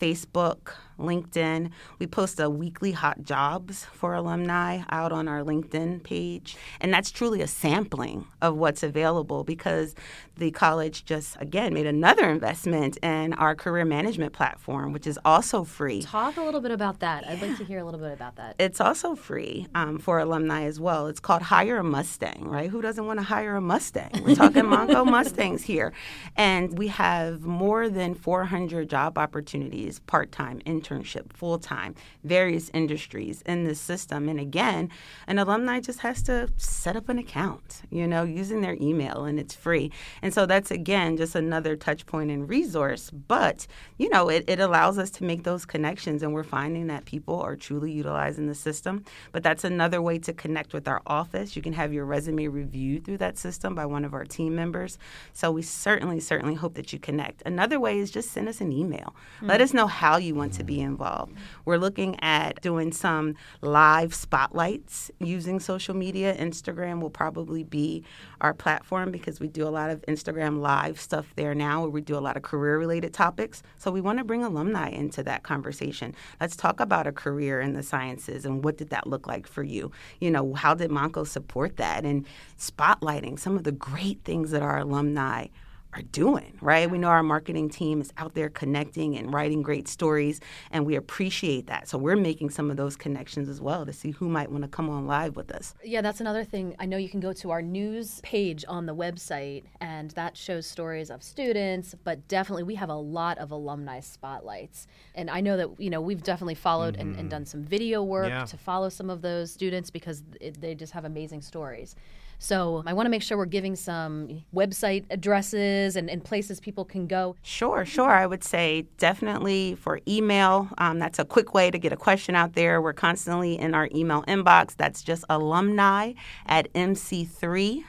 Facebook, 0.00 0.74
LinkedIn. 1.02 1.70
We 1.98 2.06
post 2.06 2.40
a 2.40 2.48
weekly 2.48 2.92
hot 2.92 3.22
jobs 3.22 3.84
for 3.92 4.14
alumni 4.14 4.82
out 4.90 5.12
on 5.12 5.28
our 5.28 5.42
LinkedIn 5.42 6.02
page. 6.02 6.56
And 6.80 6.92
that's 6.92 7.10
truly 7.10 7.40
a 7.42 7.46
sampling 7.46 8.26
of 8.40 8.56
what's 8.56 8.82
available 8.82 9.44
because 9.44 9.94
the 10.36 10.50
college 10.50 11.04
just, 11.04 11.36
again, 11.40 11.74
made 11.74 11.86
another 11.86 12.28
investment 12.28 12.96
in 13.02 13.32
our 13.34 13.54
career 13.54 13.84
management 13.84 14.32
platform, 14.32 14.92
which 14.92 15.06
is 15.06 15.18
also 15.24 15.64
free. 15.64 16.02
Talk 16.02 16.36
a 16.36 16.42
little 16.42 16.60
bit 16.60 16.70
about 16.70 17.00
that. 17.00 17.26
I'd 17.28 17.42
like 17.42 17.56
to 17.58 17.64
hear 17.64 17.78
a 17.78 17.84
little 17.84 18.00
bit 18.00 18.12
about 18.12 18.36
that. 18.36 18.56
It's 18.58 18.80
also 18.80 19.14
free 19.14 19.66
um, 19.74 19.98
for 19.98 20.18
alumni 20.18 20.64
as 20.64 20.80
well. 20.80 21.06
It's 21.06 21.20
called 21.20 21.42
Hire 21.42 21.78
a 21.78 21.84
Mustang, 21.84 22.48
right? 22.48 22.70
Who 22.70 22.80
doesn't 22.80 23.06
want 23.06 23.18
to 23.18 23.24
hire 23.24 23.56
a 23.56 23.60
Mustang? 23.60 24.10
We're 24.24 24.34
talking 24.34 24.62
Montco 24.72 25.04
Mustangs 25.06 25.62
here. 25.62 25.92
And 26.36 26.78
we 26.78 26.88
have 26.88 27.42
more 27.42 27.88
than 27.88 28.14
400 28.14 28.88
job 28.88 29.18
opportunities 29.18 30.00
part 30.00 30.32
time, 30.32 30.60
internship, 30.92 31.32
full 31.32 31.58
time, 31.58 31.94
various 32.24 32.70
industries 32.74 33.42
in 33.42 33.64
this 33.64 33.80
system. 33.80 34.28
And 34.28 34.38
again, 34.38 34.90
an 35.26 35.38
alumni 35.38 35.80
just 35.80 36.00
has 36.00 36.22
to 36.24 36.48
set 36.56 36.96
up 36.96 37.08
an 37.08 37.18
account, 37.18 37.82
you 37.90 38.06
know, 38.06 38.22
using 38.22 38.60
their 38.60 38.76
email, 38.80 39.24
and 39.24 39.38
it's 39.38 39.54
free. 39.54 39.90
And 40.20 40.32
so 40.32 40.46
that's, 40.46 40.70
again, 40.70 41.16
just 41.16 41.34
another 41.34 41.76
touch 41.76 42.06
point 42.06 42.30
and 42.30 42.48
resource. 42.48 43.10
But, 43.10 43.66
you 43.98 44.08
know, 44.08 44.28
it, 44.28 44.44
it 44.48 44.60
allows 44.60 44.98
us 44.98 45.10
to 45.12 45.24
make 45.24 45.44
those 45.44 45.64
connections, 45.64 46.22
and 46.22 46.32
we're 46.32 46.42
finding 46.42 46.86
that 46.88 47.04
people 47.04 47.40
are 47.40 47.56
truly 47.56 47.92
utilizing 47.92 48.46
the 48.46 48.54
system. 48.54 49.04
But 49.32 49.42
that's 49.42 49.64
another 49.64 50.00
way 50.00 50.18
to 50.20 50.32
connect 50.32 50.72
with 50.72 50.88
our 50.88 51.02
office. 51.06 51.56
You 51.56 51.62
can 51.62 51.72
have 51.72 51.92
your 51.92 52.04
resume 52.04 52.48
reviewed 52.48 53.04
through 53.04 53.18
that 53.18 53.38
system 53.38 53.74
by 53.74 53.86
one 53.86 54.04
of 54.04 54.14
our 54.14 54.24
team 54.24 54.54
members. 54.54 54.98
So 55.32 55.50
we 55.50 55.62
certainly, 55.62 56.20
certainly 56.20 56.54
hope 56.54 56.74
that 56.74 56.92
you 56.92 56.98
connect. 56.98 57.42
Another 57.46 57.78
way 57.80 57.98
is 57.98 58.10
just 58.10 58.30
send 58.30 58.48
us 58.48 58.60
an 58.60 58.72
email. 58.72 59.14
Mm-hmm. 59.36 59.46
Let 59.46 59.60
us 59.60 59.74
know 59.74 59.86
how 59.86 60.16
you 60.16 60.34
want 60.34 60.52
to 60.54 60.64
be 60.64 60.80
involved. 60.82 61.34
We're 61.64 61.78
looking 61.78 62.18
at 62.22 62.60
doing 62.60 62.92
some 62.92 63.34
live 63.60 64.14
spotlights 64.14 65.10
using 65.18 65.60
social 65.60 65.94
media. 65.94 66.36
Instagram 66.36 67.00
will 67.00 67.10
probably 67.10 67.64
be 67.64 68.04
our 68.40 68.52
platform 68.52 69.10
because 69.10 69.40
we 69.40 69.48
do 69.48 69.66
a 69.66 69.70
lot 69.70 69.90
of 69.90 70.02
Instagram 70.02 70.60
live 70.60 71.00
stuff 71.00 71.32
there 71.36 71.54
now 71.54 71.82
where 71.82 71.90
we 71.90 72.00
do 72.00 72.16
a 72.16 72.20
lot 72.20 72.36
of 72.36 72.42
career 72.42 72.78
related 72.78 73.12
topics. 73.12 73.62
So 73.78 73.90
we 73.90 74.00
want 74.00 74.18
to 74.18 74.24
bring 74.24 74.44
alumni 74.44 74.90
into 74.90 75.22
that 75.22 75.42
conversation. 75.42 76.14
Let's 76.40 76.56
talk 76.56 76.80
about 76.80 77.06
a 77.06 77.12
career 77.12 77.60
in 77.60 77.72
the 77.72 77.82
sciences 77.82 78.44
and 78.44 78.64
what 78.64 78.76
did 78.76 78.90
that 78.90 79.06
look 79.06 79.26
like 79.26 79.46
for 79.46 79.62
you? 79.62 79.90
You 80.20 80.30
know, 80.30 80.54
how 80.54 80.74
did 80.74 80.90
Montco 80.90 81.26
support 81.26 81.76
that? 81.76 82.04
And 82.04 82.26
spotlighting 82.58 83.38
some 83.38 83.56
of 83.56 83.64
the 83.64 83.72
great 83.72 84.24
things 84.24 84.50
that 84.50 84.62
our 84.62 84.78
alumni 84.78 85.46
are 85.94 86.02
doing, 86.02 86.56
right? 86.60 86.90
We 86.90 86.98
know 86.98 87.08
our 87.08 87.22
marketing 87.22 87.68
team 87.68 88.00
is 88.00 88.12
out 88.16 88.34
there 88.34 88.48
connecting 88.48 89.16
and 89.16 89.32
writing 89.32 89.62
great 89.62 89.88
stories, 89.88 90.40
and 90.70 90.86
we 90.86 90.96
appreciate 90.96 91.66
that. 91.66 91.88
So 91.88 91.98
we're 91.98 92.16
making 92.16 92.50
some 92.50 92.70
of 92.70 92.76
those 92.76 92.96
connections 92.96 93.48
as 93.48 93.60
well 93.60 93.84
to 93.84 93.92
see 93.92 94.10
who 94.10 94.28
might 94.28 94.50
want 94.50 94.62
to 94.62 94.68
come 94.68 94.88
on 94.88 95.06
live 95.06 95.36
with 95.36 95.50
us. 95.50 95.74
Yeah, 95.84 96.00
that's 96.00 96.20
another 96.20 96.44
thing. 96.44 96.74
I 96.78 96.86
know 96.86 96.96
you 96.96 97.10
can 97.10 97.20
go 97.20 97.32
to 97.34 97.50
our 97.50 97.60
news 97.60 98.20
page 98.22 98.64
on 98.68 98.86
the 98.86 98.94
website, 98.94 99.64
and 99.80 100.10
that 100.12 100.36
shows 100.36 100.66
stories 100.66 101.10
of 101.10 101.22
students, 101.22 101.94
but 102.04 102.26
definitely 102.26 102.62
we 102.62 102.76
have 102.76 102.88
a 102.88 102.94
lot 102.94 103.36
of 103.38 103.50
alumni 103.50 104.00
spotlights. 104.00 104.86
And 105.14 105.28
I 105.28 105.40
know 105.40 105.56
that, 105.58 105.80
you 105.80 105.90
know, 105.90 106.00
we've 106.00 106.22
definitely 106.22 106.54
followed 106.54 106.94
mm-hmm. 106.94 107.00
and, 107.02 107.10
and, 107.10 107.18
mm-hmm. 107.18 107.28
done 107.28 107.46
some 107.46 107.64
video 107.64 108.02
work 108.02 108.28
yeah. 108.28 108.44
to 108.44 108.56
follow 108.56 108.88
some 108.88 109.10
of 109.10 109.20
those 109.20 109.52
students 109.52 109.90
because 109.90 110.22
it, 110.40 110.60
they 110.60 110.74
just 110.74 110.92
have 110.92 111.04
amazing 111.04 111.42
stories. 111.42 111.96
So 112.42 112.82
I 112.86 112.92
want 112.92 113.06
to 113.06 113.10
make 113.10 113.22
sure 113.22 113.38
we're 113.38 113.44
giving 113.46 113.76
some 113.76 114.42
website 114.52 115.04
addresses 115.10 115.94
and, 115.94 116.10
and 116.10 116.24
places 116.24 116.58
people 116.58 116.84
can 116.84 117.06
go. 117.06 117.36
Sure, 117.42 117.84
sure. 117.84 118.10
I 118.10 118.26
would 118.26 118.42
say 118.42 118.86
definitely 118.98 119.76
for 119.76 120.00
email. 120.08 120.68
Um, 120.78 120.98
that's 120.98 121.20
a 121.20 121.24
quick 121.24 121.54
way 121.54 121.70
to 121.70 121.78
get 121.78 121.92
a 121.92 121.96
question 121.96 122.34
out 122.34 122.54
there. 122.54 122.82
We're 122.82 122.94
constantly 122.94 123.56
in 123.56 123.76
our 123.76 123.88
email 123.94 124.24
inbox. 124.24 124.74
That's 124.74 125.04
just 125.04 125.24
alumni 125.30 126.14
at 126.46 126.72
mc3.edu, 126.72 127.84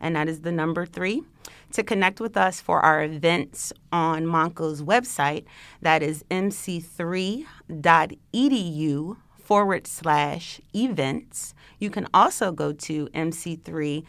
and 0.00 0.16
that 0.16 0.28
is 0.28 0.40
the 0.40 0.50
number 0.50 0.84
three 0.84 1.22
to 1.70 1.84
connect 1.84 2.20
with 2.20 2.36
us 2.36 2.60
for 2.60 2.80
our 2.80 3.04
events 3.04 3.72
on 3.92 4.26
Montco's 4.26 4.82
website. 4.82 5.44
That 5.82 6.02
is 6.02 6.24
mc3.edu 6.32 7.46
forward 9.44 9.86
slash 9.86 10.60
events. 10.74 11.54
You 11.78 11.90
can 11.90 12.08
also 12.14 12.50
go 12.50 12.72
to 12.72 13.06
mc3.edu 13.08 14.04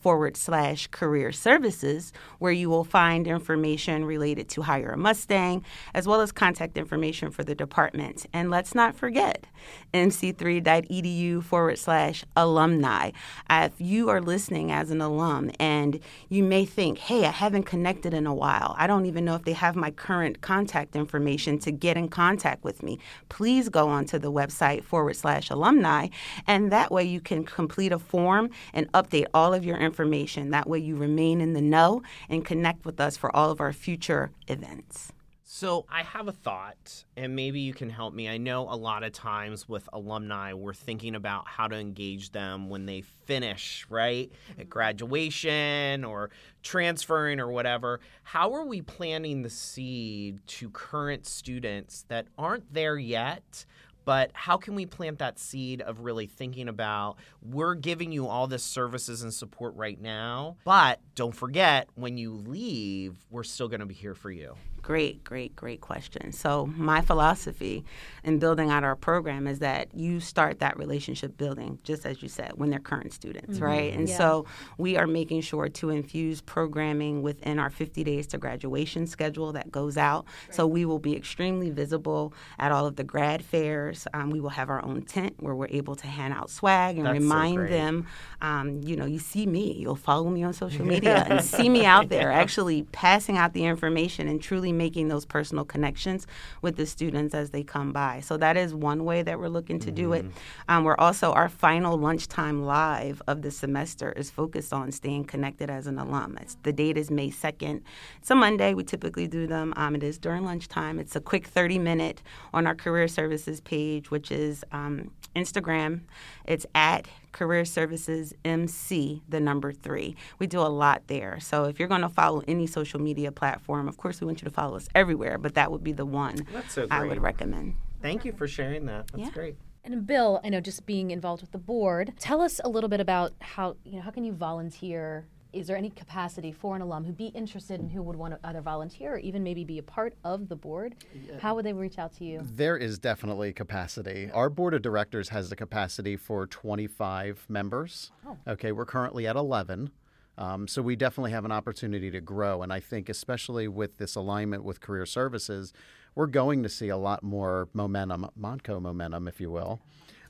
forward 0.00 0.36
slash 0.38 0.86
career 0.86 1.32
services, 1.32 2.12
where 2.38 2.52
you 2.52 2.70
will 2.70 2.84
find 2.84 3.26
information 3.26 4.06
related 4.06 4.48
to 4.50 4.62
Hire 4.62 4.92
a 4.92 4.96
Mustang, 4.96 5.62
as 5.92 6.06
well 6.06 6.22
as 6.22 6.32
contact 6.32 6.78
information 6.78 7.30
for 7.30 7.44
the 7.44 7.54
department. 7.54 8.24
And 8.32 8.50
let's 8.50 8.74
not 8.74 8.96
forget 8.96 9.46
mc3.edu 9.92 11.42
forward 11.42 11.78
slash 11.78 12.24
alumni. 12.36 13.10
Uh, 13.50 13.68
if 13.70 13.78
you 13.78 14.08
are 14.08 14.22
listening 14.22 14.72
as 14.72 14.90
an 14.90 15.02
alum 15.02 15.50
and 15.60 16.00
you 16.30 16.42
may 16.42 16.64
think, 16.64 16.98
hey, 16.98 17.26
I 17.26 17.30
haven't 17.30 17.64
connected 17.64 18.14
in 18.14 18.26
a 18.26 18.34
while, 18.34 18.74
I 18.78 18.86
don't 18.86 19.04
even 19.04 19.26
know 19.26 19.34
if 19.34 19.44
they 19.44 19.52
have 19.52 19.76
my 19.76 19.90
current 19.90 20.40
contact 20.40 20.96
information 20.96 21.58
to 21.58 21.70
get 21.70 21.98
in 21.98 22.08
contact 22.08 22.64
with 22.64 22.82
me, 22.82 22.98
please 23.28 23.68
go 23.68 23.89
onto 23.90 24.18
the 24.18 24.32
website 24.32 24.84
forward 24.84 25.16
slash 25.16 25.50
alumni. 25.50 26.08
And 26.46 26.72
that 26.72 26.90
way 26.90 27.04
you 27.04 27.20
can 27.20 27.44
complete 27.44 27.92
a 27.92 27.98
form 27.98 28.50
and 28.72 28.90
update 28.92 29.26
all 29.34 29.52
of 29.52 29.64
your 29.64 29.76
information. 29.76 30.50
That 30.50 30.68
way 30.68 30.78
you 30.78 30.96
remain 30.96 31.40
in 31.40 31.52
the 31.52 31.60
know 31.60 32.02
and 32.28 32.44
connect 32.44 32.84
with 32.84 33.00
us 33.00 33.16
for 33.16 33.34
all 33.34 33.50
of 33.50 33.60
our 33.60 33.72
future 33.72 34.30
events. 34.48 35.12
So 35.52 35.84
I 35.88 36.04
have 36.04 36.28
a 36.28 36.32
thought, 36.32 37.04
and 37.16 37.34
maybe 37.34 37.58
you 37.58 37.74
can 37.74 37.90
help 37.90 38.14
me. 38.14 38.28
I 38.28 38.38
know 38.38 38.68
a 38.70 38.76
lot 38.76 39.02
of 39.02 39.10
times 39.10 39.68
with 39.68 39.88
alumni, 39.92 40.52
we're 40.52 40.72
thinking 40.72 41.16
about 41.16 41.48
how 41.48 41.66
to 41.66 41.74
engage 41.74 42.30
them 42.30 42.68
when 42.68 42.86
they 42.86 43.00
finish, 43.00 43.84
right? 43.90 44.30
At 44.50 44.56
mm-hmm. 44.56 44.68
graduation 44.68 46.04
or 46.04 46.30
transferring 46.62 47.40
or 47.40 47.50
whatever. 47.50 47.98
How 48.22 48.52
are 48.54 48.64
we 48.64 48.80
planting 48.80 49.42
the 49.42 49.50
seed 49.50 50.38
to 50.46 50.70
current 50.70 51.26
students 51.26 52.04
that 52.06 52.28
aren't 52.38 52.72
there 52.72 52.96
yet? 52.96 53.66
but 54.04 54.30
how 54.32 54.56
can 54.56 54.74
we 54.74 54.86
plant 54.86 55.18
that 55.18 55.38
seed 55.38 55.82
of 55.82 56.00
really 56.00 56.26
thinking 56.26 56.68
about 56.68 57.16
we're 57.42 57.74
giving 57.74 58.10
you 58.10 58.26
all 58.26 58.46
this 58.46 58.64
services 58.64 59.22
and 59.22 59.32
support 59.32 59.74
right 59.76 60.00
now 60.00 60.56
but 60.64 61.00
don't 61.14 61.34
forget 61.34 61.88
when 61.94 62.16
you 62.16 62.32
leave 62.32 63.14
we're 63.30 63.42
still 63.42 63.68
going 63.68 63.80
to 63.80 63.86
be 63.86 63.94
here 63.94 64.14
for 64.14 64.30
you 64.30 64.54
Great, 64.82 65.22
great, 65.24 65.54
great 65.56 65.80
question. 65.80 66.32
So, 66.32 66.66
my 66.66 67.00
philosophy 67.00 67.84
in 68.24 68.38
building 68.38 68.70
out 68.70 68.84
our 68.84 68.96
program 68.96 69.46
is 69.46 69.58
that 69.60 69.94
you 69.94 70.20
start 70.20 70.60
that 70.60 70.78
relationship 70.78 71.36
building, 71.36 71.78
just 71.82 72.06
as 72.06 72.22
you 72.22 72.28
said, 72.28 72.52
when 72.54 72.70
they're 72.70 72.78
current 72.78 73.12
students, 73.12 73.56
mm-hmm. 73.56 73.64
right? 73.64 73.92
And 73.92 74.08
yeah. 74.08 74.16
so, 74.16 74.46
we 74.78 74.96
are 74.96 75.06
making 75.06 75.42
sure 75.42 75.68
to 75.68 75.90
infuse 75.90 76.40
programming 76.40 77.22
within 77.22 77.58
our 77.58 77.70
50 77.70 78.04
days 78.04 78.26
to 78.28 78.38
graduation 78.38 79.06
schedule 79.06 79.52
that 79.52 79.70
goes 79.70 79.96
out. 79.96 80.24
Right. 80.46 80.54
So, 80.54 80.66
we 80.66 80.84
will 80.84 80.98
be 80.98 81.16
extremely 81.16 81.70
visible 81.70 82.32
at 82.58 82.72
all 82.72 82.86
of 82.86 82.96
the 82.96 83.04
grad 83.04 83.44
fairs. 83.44 84.06
Um, 84.14 84.30
we 84.30 84.40
will 84.40 84.50
have 84.50 84.70
our 84.70 84.84
own 84.84 85.02
tent 85.02 85.34
where 85.38 85.54
we're 85.54 85.68
able 85.68 85.94
to 85.96 86.06
hand 86.06 86.34
out 86.34 86.50
swag 86.50 86.96
and 86.96 87.06
That's 87.06 87.18
remind 87.18 87.68
so 87.68 87.74
them, 87.74 88.06
um, 88.40 88.80
you 88.82 88.96
know, 88.96 89.06
you 89.06 89.18
see 89.18 89.46
me, 89.46 89.72
you'll 89.74 89.94
follow 89.96 90.30
me 90.30 90.42
on 90.42 90.52
social 90.52 90.84
media 90.94 91.24
and 91.28 91.44
see 91.44 91.68
me 91.68 91.84
out 91.84 92.08
there 92.08 92.30
actually 92.40 92.84
passing 92.92 93.36
out 93.36 93.52
the 93.52 93.64
information 93.64 94.28
and 94.28 94.42
truly 94.42 94.69
really 94.70 94.78
making 94.78 95.08
those 95.08 95.24
personal 95.24 95.64
connections 95.64 96.26
with 96.62 96.76
the 96.76 96.86
students 96.86 97.34
as 97.34 97.50
they 97.50 97.62
come 97.62 97.92
by. 97.92 98.20
So 98.20 98.36
that 98.36 98.56
is 98.56 98.74
one 98.74 99.04
way 99.04 99.22
that 99.22 99.38
we're 99.38 99.48
looking 99.48 99.78
to 99.80 99.86
mm-hmm. 99.86 99.94
do 99.94 100.12
it. 100.12 100.24
Mm-hmm. 100.24 100.70
Um, 100.70 100.84
we're 100.84 100.96
also, 100.98 101.32
our 101.32 101.48
final 101.48 101.98
lunchtime 101.98 102.64
live 102.64 103.22
of 103.26 103.42
the 103.42 103.50
semester 103.50 104.12
is 104.12 104.30
focused 104.30 104.72
on 104.72 104.92
staying 104.92 105.24
connected 105.24 105.70
as 105.70 105.86
an 105.86 105.98
alum. 105.98 106.38
It's, 106.40 106.56
the 106.62 106.72
date 106.72 106.96
is 106.96 107.10
May 107.10 107.30
2nd. 107.30 107.82
It's 108.18 108.30
a 108.30 108.34
Monday. 108.34 108.74
We 108.74 108.84
typically 108.84 109.26
do 109.26 109.46
them. 109.46 109.72
Um, 109.76 109.94
it 109.94 110.02
is 110.02 110.18
during 110.18 110.44
lunchtime. 110.44 110.98
It's 110.98 111.16
a 111.16 111.20
quick 111.20 111.46
30 111.46 111.78
minute 111.78 112.22
on 112.52 112.66
our 112.66 112.74
career 112.74 113.08
services 113.08 113.60
page, 113.60 114.10
which 114.10 114.30
is 114.30 114.64
um, 114.72 115.10
Instagram. 115.34 116.02
It's 116.44 116.66
at 116.74 117.06
Career 117.32 117.64
Services 117.64 118.34
MC, 118.44 119.22
the 119.28 119.40
number 119.40 119.72
three. 119.72 120.16
We 120.38 120.46
do 120.46 120.60
a 120.60 120.68
lot 120.68 121.02
there. 121.06 121.38
So 121.40 121.64
if 121.64 121.78
you're 121.78 121.88
going 121.88 122.00
to 122.02 122.08
follow 122.08 122.42
any 122.46 122.66
social 122.66 123.00
media 123.00 123.32
platform, 123.32 123.88
of 123.88 123.96
course, 123.96 124.20
we 124.20 124.26
want 124.26 124.42
you 124.42 124.46
to 124.46 124.54
follow 124.54 124.76
us 124.76 124.88
everywhere, 124.94 125.38
but 125.38 125.54
that 125.54 125.70
would 125.70 125.84
be 125.84 125.92
the 125.92 126.06
one 126.06 126.46
so 126.68 126.86
I 126.90 127.04
would 127.04 127.20
recommend. 127.20 127.76
Thank 128.02 128.24
you 128.24 128.32
for 128.32 128.48
sharing 128.48 128.86
that. 128.86 129.08
That's 129.08 129.24
yeah. 129.24 129.30
great. 129.30 129.56
And 129.84 130.06
Bill, 130.06 130.40
I 130.44 130.50
know 130.50 130.60
just 130.60 130.84
being 130.86 131.10
involved 131.10 131.42
with 131.42 131.52
the 131.52 131.58
board, 131.58 132.12
tell 132.18 132.40
us 132.40 132.60
a 132.62 132.68
little 132.68 132.88
bit 132.88 133.00
about 133.00 133.32
how 133.40 133.76
you 133.84 133.96
know 133.96 134.02
how 134.02 134.10
can 134.10 134.24
you 134.24 134.32
volunteer 134.32 135.26
is 135.52 135.66
there 135.66 135.76
any 135.76 135.90
capacity 135.90 136.52
for 136.52 136.76
an 136.76 136.82
alum 136.82 137.04
who'd 137.04 137.16
be 137.16 137.26
interested 137.28 137.80
and 137.80 137.90
who 137.90 138.02
would 138.02 138.16
want 138.16 138.34
to 138.34 138.48
either 138.48 138.60
volunteer 138.60 139.14
or 139.14 139.18
even 139.18 139.42
maybe 139.42 139.64
be 139.64 139.78
a 139.78 139.82
part 139.82 140.14
of 140.24 140.48
the 140.48 140.56
board? 140.56 140.94
Yeah. 141.14 141.38
How 141.38 141.54
would 141.54 141.64
they 141.64 141.72
reach 141.72 141.98
out 141.98 142.12
to 142.14 142.24
you? 142.24 142.40
There 142.42 142.76
is 142.76 142.98
definitely 142.98 143.52
capacity. 143.52 144.30
Our 144.32 144.50
board 144.50 144.74
of 144.74 144.82
directors 144.82 145.30
has 145.30 145.50
the 145.50 145.56
capacity 145.56 146.16
for 146.16 146.46
25 146.46 147.46
members. 147.48 148.12
Oh. 148.26 148.36
Okay, 148.46 148.72
we're 148.72 148.86
currently 148.86 149.26
at 149.26 149.36
11. 149.36 149.90
Um, 150.38 150.66
so 150.68 150.80
we 150.80 150.96
definitely 150.96 151.32
have 151.32 151.44
an 151.44 151.52
opportunity 151.52 152.10
to 152.10 152.20
grow. 152.20 152.62
And 152.62 152.72
I 152.72 152.80
think, 152.80 153.08
especially 153.08 153.68
with 153.68 153.98
this 153.98 154.14
alignment 154.14 154.64
with 154.64 154.80
career 154.80 155.04
services, 155.04 155.72
we're 156.14 156.26
going 156.26 156.62
to 156.62 156.68
see 156.68 156.88
a 156.88 156.96
lot 156.96 157.22
more 157.22 157.68
momentum, 157.72 158.28
Montco 158.40 158.80
momentum, 158.80 159.28
if 159.28 159.40
you 159.40 159.50
will. 159.50 159.80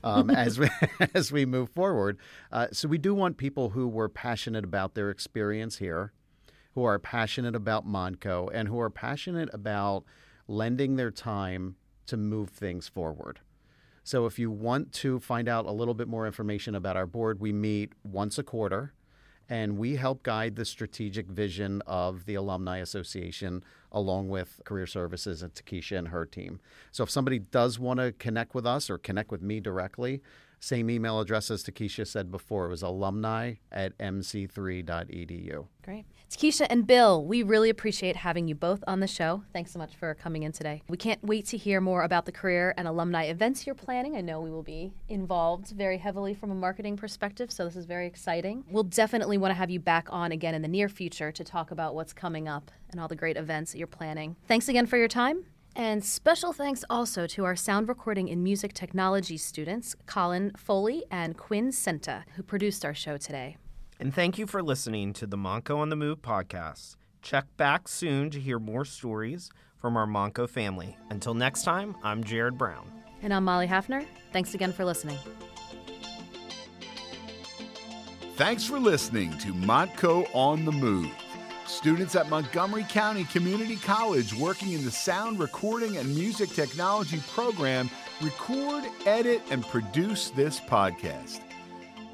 Um, 0.03 0.29
as 0.31 0.59
we 0.59 0.69
as 1.13 1.31
we 1.31 1.45
move 1.45 1.69
forward, 1.69 2.17
uh, 2.51 2.67
so 2.71 2.87
we 2.87 2.97
do 2.97 3.13
want 3.13 3.37
people 3.37 3.69
who 3.69 3.87
were 3.87 4.09
passionate 4.09 4.63
about 4.63 4.95
their 4.95 5.09
experience 5.09 5.77
here, 5.77 6.13
who 6.73 6.83
are 6.83 6.99
passionate 6.99 7.55
about 7.55 7.87
Montco, 7.87 8.49
and 8.53 8.67
who 8.67 8.79
are 8.79 8.89
passionate 8.89 9.49
about 9.53 10.03
lending 10.47 10.95
their 10.95 11.11
time 11.11 11.75
to 12.07 12.17
move 12.17 12.49
things 12.49 12.87
forward. 12.87 13.39
So 14.03 14.25
if 14.25 14.39
you 14.39 14.49
want 14.49 14.91
to 14.93 15.19
find 15.19 15.47
out 15.47 15.65
a 15.65 15.71
little 15.71 15.93
bit 15.93 16.07
more 16.07 16.25
information 16.25 16.73
about 16.73 16.97
our 16.97 17.05
board, 17.05 17.39
we 17.39 17.53
meet 17.53 17.93
once 18.03 18.37
a 18.37 18.43
quarter 18.43 18.93
and 19.49 19.77
we 19.77 19.95
help 19.95 20.23
guide 20.23 20.55
the 20.55 20.65
strategic 20.65 21.27
vision 21.27 21.81
of 21.85 22.25
the 22.25 22.35
Alumni 22.35 22.77
Association 22.77 23.63
along 23.91 24.29
with 24.29 24.61
Career 24.63 24.87
Services 24.87 25.41
and 25.43 25.53
Takesha 25.53 25.97
and 25.97 26.07
her 26.09 26.25
team. 26.25 26.59
So 26.91 27.03
if 27.03 27.09
somebody 27.09 27.39
does 27.39 27.77
want 27.77 27.99
to 27.99 28.13
connect 28.13 28.55
with 28.55 28.65
us 28.65 28.89
or 28.89 28.97
connect 28.97 29.31
with 29.31 29.41
me 29.41 29.59
directly, 29.59 30.21
same 30.61 30.91
email 30.91 31.19
address 31.19 31.49
as 31.49 31.63
Takesha 31.63 32.07
said 32.07 32.31
before. 32.31 32.67
It 32.67 32.69
was 32.69 32.83
alumni 32.83 33.55
at 33.71 33.97
mc3.edu. 33.97 35.65
Great. 35.83 36.05
Takesha 36.29 36.67
and 36.69 36.85
Bill, 36.85 37.25
we 37.25 37.41
really 37.41 37.69
appreciate 37.69 38.15
having 38.15 38.47
you 38.47 38.53
both 38.53 38.83
on 38.87 38.99
the 38.99 39.07
show. 39.07 39.43
Thanks 39.51 39.71
so 39.71 39.79
much 39.79 39.95
for 39.95 40.13
coming 40.13 40.43
in 40.43 40.51
today. 40.51 40.83
We 40.87 40.97
can't 40.97 41.21
wait 41.23 41.47
to 41.47 41.57
hear 41.57 41.81
more 41.81 42.03
about 42.03 42.25
the 42.25 42.31
career 42.31 42.75
and 42.77 42.87
alumni 42.87 43.23
events 43.23 43.65
you're 43.65 43.75
planning. 43.75 44.15
I 44.15 44.21
know 44.21 44.39
we 44.39 44.51
will 44.51 44.61
be 44.61 44.93
involved 45.09 45.71
very 45.71 45.97
heavily 45.97 46.35
from 46.35 46.51
a 46.51 46.55
marketing 46.55 46.95
perspective, 46.95 47.51
so 47.51 47.65
this 47.65 47.75
is 47.75 47.85
very 47.85 48.05
exciting. 48.05 48.63
We'll 48.69 48.83
definitely 48.83 49.39
want 49.39 49.51
to 49.51 49.55
have 49.55 49.71
you 49.71 49.79
back 49.79 50.07
on 50.11 50.31
again 50.31 50.53
in 50.53 50.61
the 50.61 50.67
near 50.67 50.87
future 50.87 51.31
to 51.31 51.43
talk 51.43 51.71
about 51.71 51.95
what's 51.95 52.13
coming 52.13 52.47
up 52.47 52.69
and 52.91 53.01
all 53.01 53.07
the 53.07 53.15
great 53.15 53.35
events 53.35 53.71
that 53.71 53.79
you're 53.79 53.87
planning. 53.87 54.35
Thanks 54.47 54.69
again 54.69 54.85
for 54.85 54.97
your 54.97 55.07
time. 55.07 55.45
And 55.75 56.03
special 56.03 56.51
thanks 56.51 56.83
also 56.89 57.27
to 57.27 57.45
our 57.45 57.55
sound 57.55 57.87
recording 57.87 58.29
and 58.29 58.43
music 58.43 58.73
technology 58.73 59.37
students, 59.37 59.95
Colin 60.05 60.51
Foley 60.57 61.05
and 61.09 61.37
Quinn 61.37 61.71
Senta, 61.71 62.25
who 62.35 62.43
produced 62.43 62.83
our 62.83 62.93
show 62.93 63.17
today. 63.17 63.57
And 63.99 64.13
thank 64.13 64.37
you 64.37 64.47
for 64.47 64.61
listening 64.61 65.13
to 65.13 65.27
the 65.27 65.37
Montco 65.37 65.77
on 65.77 65.89
the 65.89 65.95
Move 65.95 66.21
podcast. 66.21 66.95
Check 67.21 67.45
back 67.55 67.87
soon 67.87 68.29
to 68.31 68.39
hear 68.39 68.59
more 68.59 68.83
stories 68.83 69.51
from 69.77 69.95
our 69.95 70.07
Montco 70.07 70.49
family. 70.49 70.97
Until 71.09 71.33
next 71.33 71.63
time, 71.63 71.95
I'm 72.03 72.23
Jared 72.23 72.57
Brown. 72.57 72.91
And 73.21 73.33
I'm 73.33 73.43
Molly 73.43 73.67
Hafner. 73.67 74.05
Thanks 74.33 74.53
again 74.53 74.73
for 74.73 74.83
listening. 74.83 75.17
Thanks 78.35 78.65
for 78.65 78.79
listening 78.79 79.37
to 79.37 79.53
Montco 79.53 80.27
on 80.33 80.65
the 80.65 80.71
Move. 80.71 81.11
Students 81.71 82.17
at 82.17 82.29
Montgomery 82.29 82.85
County 82.89 83.23
Community 83.23 83.77
College 83.77 84.33
working 84.35 84.73
in 84.73 84.83
the 84.83 84.91
sound 84.91 85.39
recording 85.39 85.95
and 85.95 86.13
music 86.13 86.49
technology 86.49 87.23
program 87.33 87.89
record, 88.21 88.83
edit, 89.05 89.41
and 89.49 89.65
produce 89.65 90.31
this 90.31 90.59
podcast. 90.59 91.39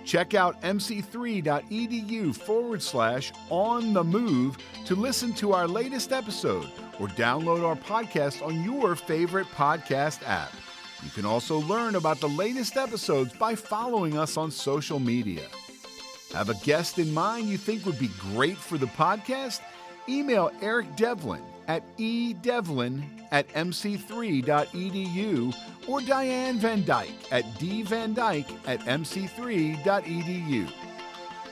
Check 0.05 0.35
out 0.35 0.61
mc3.edu 0.61 2.35
forward 2.35 2.83
slash 2.83 3.33
on 3.49 3.93
the 3.93 4.03
move 4.03 4.59
to 4.85 4.95
listen 4.95 5.33
to 5.33 5.53
our 5.53 5.67
latest 5.67 6.13
episode 6.13 6.69
or 6.99 7.07
download 7.07 7.65
our 7.65 7.75
podcast 7.75 8.45
on 8.45 8.63
your 8.63 8.95
favorite 8.95 9.47
podcast 9.47 10.19
app. 10.27 10.53
You 11.03 11.09
can 11.09 11.25
also 11.25 11.61
learn 11.61 11.95
about 11.95 12.19
the 12.19 12.29
latest 12.29 12.77
episodes 12.77 13.33
by 13.33 13.55
following 13.55 14.19
us 14.19 14.37
on 14.37 14.51
social 14.51 14.99
media. 14.99 15.47
Have 16.33 16.49
a 16.49 16.55
guest 16.55 16.99
in 16.99 17.13
mind 17.13 17.47
you 17.47 17.57
think 17.57 17.85
would 17.85 17.99
be 17.99 18.11
great 18.19 18.57
for 18.57 18.77
the 18.77 18.87
podcast? 18.87 19.61
Email 20.09 20.51
Eric 20.61 20.95
Devlin 20.95 21.43
at 21.67 21.83
edevlin 21.97 23.03
at 23.31 23.47
mc3.edu 23.49 25.55
or 25.87 26.01
Diane 26.01 26.57
Van 26.57 26.83
Dyke 26.83 27.31
at 27.31 27.43
dvandyke 27.55 28.67
at 28.67 28.79
mc3.edu. 28.81 30.71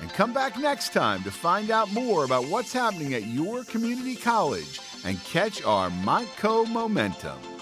And 0.02 0.10
come 0.12 0.34
back 0.34 0.60
next 0.60 0.94
time 0.94 1.24
to 1.24 1.32
find 1.32 1.72
out 1.72 1.92
more 1.94 2.26
about 2.26 2.48
what's 2.48 2.74
happening 2.74 3.14
at 3.14 3.28
your 3.28 3.64
community 3.64 4.16
college 4.16 4.80
and 5.06 5.22
catch 5.24 5.64
our 5.64 5.90
Montco 5.90 6.70
momentum. 6.70 7.55